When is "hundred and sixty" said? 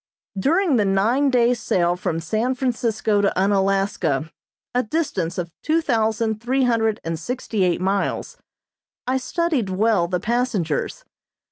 6.63-7.63